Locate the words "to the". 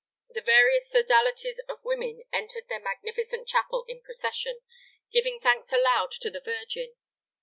6.21-6.41